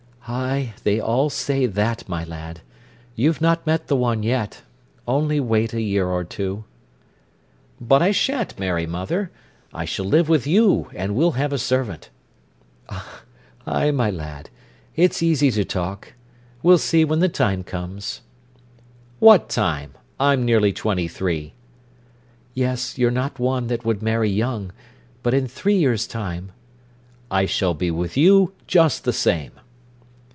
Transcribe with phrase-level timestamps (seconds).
[0.27, 2.61] "Ay, they all say that, my lad.
[3.15, 4.61] You've not met the one yet.
[5.05, 6.63] Only wait a year or two."
[7.81, 9.29] "But I shan't marry, mother.
[9.73, 12.11] I shall live with you, and we'll have a servant."
[13.67, 14.49] "Ay, my lad,
[14.95, 16.13] it's easy to talk.
[16.63, 18.21] We'll see when the time comes."
[19.19, 19.95] "What time?
[20.17, 21.55] I'm nearly twenty three."
[22.53, 24.71] "Yes, you're not one that would marry young.
[25.23, 26.53] But in three years' time—"
[27.29, 29.51] "I shall be with you just the same."